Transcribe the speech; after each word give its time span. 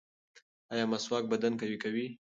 ایا 0.73 0.85
مسواک 0.91 1.23
بدن 1.31 1.53
قوي 1.59 1.77
کوي؟ 1.83 2.05